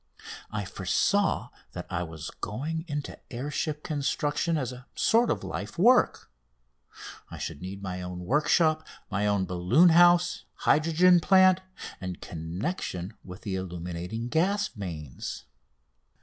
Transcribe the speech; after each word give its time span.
I 0.49 0.65
foresaw 0.65 1.49
that 1.73 1.85
I 1.91 2.01
was 2.01 2.31
going 2.31 2.85
into 2.87 3.19
air 3.31 3.51
ship 3.51 3.83
construction 3.83 4.57
as 4.57 4.71
a 4.71 4.87
sort 4.95 5.29
of 5.29 5.43
life 5.43 5.77
work. 5.77 6.31
I 7.29 7.37
should 7.37 7.61
need 7.61 7.83
my 7.83 8.01
own 8.01 8.21
workshop, 8.21 8.83
my 9.11 9.27
own 9.27 9.45
balloon 9.45 9.89
house, 9.89 10.45
hydrogen 10.55 11.19
plant, 11.19 11.61
and 12.01 12.19
connection 12.19 13.13
with 13.23 13.43
the 13.43 13.53
illuminating 13.53 14.27
gas 14.27 14.75
mains. 14.75 15.45